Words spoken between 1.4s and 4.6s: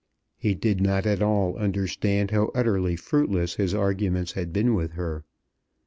understand how utterly fruitless his arguments had